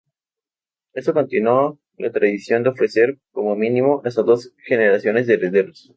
Esto 0.93 1.13
continuó 1.13 1.77
la 1.99 2.11
tradición 2.11 2.63
de 2.63 2.69
ofrecer, 2.69 3.19
como 3.33 3.55
mínimo, 3.55 4.01
hasta 4.03 4.23
dos 4.23 4.51
generaciones 4.65 5.27
de 5.27 5.35
herederos. 5.35 5.89